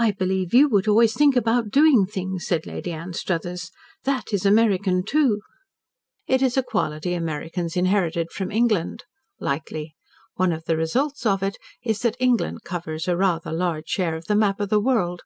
[0.00, 3.70] "I believe you would always think about DOING things," said Lady Anstruthers.
[4.02, 5.42] "That is American, too."
[6.26, 9.04] "It is a quality Americans inherited from England,"
[9.38, 9.94] lightly;
[10.34, 14.24] "one of the results of it is that England covers a rather large share of
[14.24, 15.22] the map of the world.